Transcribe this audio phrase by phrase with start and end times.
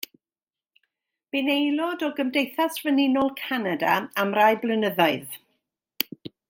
[1.35, 5.41] Bu'n aelod o Gymdeithas Frenhinol Canada am rai blynyddoedd.